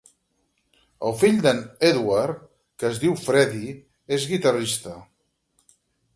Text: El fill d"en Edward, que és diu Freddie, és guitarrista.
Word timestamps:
El 1.09 1.11
fill 1.23 1.37
d"en 1.47 1.59
Edward, 1.89 2.39
que 2.81 2.91
és 2.95 2.99
diu 3.05 3.15
Freddie, 3.27 3.77
és 4.19 4.27
guitarrista. 4.35 4.97